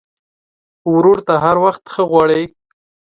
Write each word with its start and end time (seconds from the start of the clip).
ورور 0.93 1.17
ته 1.27 1.33
هر 1.43 1.55
وخت 1.65 1.83
ښه 1.93 2.03
غواړې. 2.11 2.41